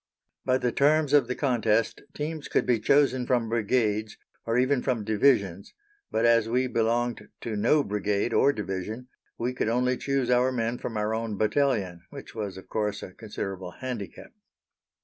By 0.45 0.57
the 0.57 0.71
terms 0.71 1.13
of 1.13 1.27
the 1.27 1.35
contest 1.35 2.01
teams 2.15 2.47
could 2.47 2.65
be 2.65 2.79
chosen 2.79 3.27
from 3.27 3.49
Brigades, 3.49 4.17
or 4.47 4.57
even 4.57 4.81
from 4.81 5.03
Divisions, 5.03 5.75
but, 6.09 6.25
as 6.25 6.49
we 6.49 6.65
belonged 6.65 7.27
to 7.41 7.55
no 7.55 7.83
Brigade 7.83 8.33
or 8.33 8.51
Division, 8.51 9.09
we 9.37 9.53
could 9.53 9.69
only 9.69 9.97
choose 9.97 10.31
our 10.31 10.51
men 10.51 10.79
from 10.79 10.97
our 10.97 11.13
own 11.13 11.37
battalion, 11.37 12.01
which 12.09 12.33
was 12.33 12.57
of 12.57 12.67
course 12.67 13.03
a 13.03 13.11
considerable 13.13 13.73
handicap. 13.73 14.31